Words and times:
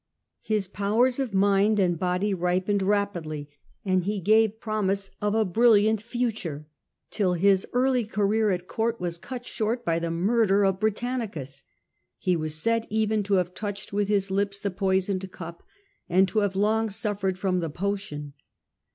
His 0.41 0.67
powers 0.67 1.19
of 1.19 1.31
mind 1.31 1.77
and 1.77 1.95
body 1.99 2.33
ripened 2.33 2.81
rapidly, 2.81 3.51
and 3.85 4.03
he 4.03 4.19
gave 4.19 4.59
promise 4.59 5.11
of 5.21 5.35
a 5.35 5.45
brilliant 5.45 6.01
future, 6.01 6.65
till 7.11 7.33
his 7.33 7.67
early 7.71 8.05
career 8.05 8.49
at 8.49 8.65
court 8.67 8.99
was 8.99 9.19
cut 9.19 9.45
short 9.45 9.85
by 9.85 9.99
the 9.99 10.09
murder 10.09 10.65
of 10.65 10.79
Britannicus. 10.79 11.65
He 12.17 12.35
was 12.35 12.55
said 12.55 12.87
even 12.89 13.21
to 13.21 13.35
have 13.35 13.53
touched 13.53 13.93
with 13.93 14.07
his 14.07 14.31
lips 14.31 14.59
the 14.59 14.71
poisoned 14.71 15.31
cup 15.31 15.61
and 16.09 16.27
to 16.29 16.39
have 16.39 16.55
long 16.55 16.89
suffered 16.89 17.37
from 17.37 17.59
the 17.59 17.69
potion. 17.69 18.33